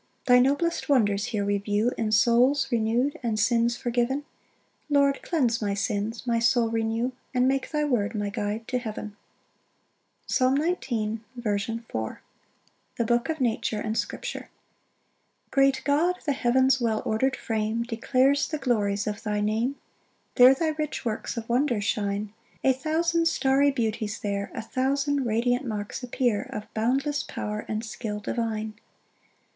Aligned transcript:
6 0.21 0.27
Thy 0.29 0.39
noblest 0.39 0.89
wonders 0.89 1.25
here 1.25 1.45
we 1.45 1.59
view 1.59 1.91
In 1.95 2.11
souls 2.11 2.67
renew'd 2.71 3.19
and 3.21 3.39
sins 3.39 3.77
forgiven: 3.77 4.25
Lord, 4.89 5.21
cleanse 5.21 5.61
my 5.61 5.75
sins, 5.75 6.25
my 6.25 6.39
soul 6.39 6.69
renew, 6.71 7.11
And 7.35 7.47
make 7.47 7.69
thy 7.69 7.83
word 7.83 8.15
my 8.15 8.31
guide 8.31 8.67
to 8.69 8.79
heaven. 8.79 9.15
Psalm 10.25 10.57
19:4. 10.57 10.59
To 10.65 10.65
the 10.65 10.79
tune 10.79 11.23
of 11.37 11.43
the 11.43 11.49
113th 11.51 11.91
Psalm. 11.91 12.17
The 12.97 13.05
book 13.05 13.29
of 13.29 13.39
nature 13.41 13.79
and 13.79 13.95
scripture. 13.95 14.39
1 14.39 14.49
Great 15.51 15.81
God, 15.85 16.15
the 16.25 16.33
heaven's 16.33 16.81
well 16.81 17.03
order'd 17.05 17.35
frame 17.35 17.83
Declares 17.83 18.47
the 18.47 18.57
glories 18.57 19.05
of 19.05 19.21
thy 19.21 19.39
name; 19.39 19.75
There 20.33 20.55
thy 20.55 20.69
rich 20.69 21.05
works 21.05 21.37
of 21.37 21.47
wonder 21.47 21.79
shine: 21.79 22.33
A 22.63 22.73
thousand 22.73 23.27
starry 23.27 23.69
beauties 23.69 24.17
there, 24.21 24.49
A 24.55 24.63
thousand 24.63 25.25
radiant 25.25 25.63
marks 25.67 26.01
appear 26.01 26.41
Of 26.49 26.73
boundless 26.73 27.21
power 27.21 27.65
and 27.67 27.85
skill 27.85 28.19
divine. 28.19 28.73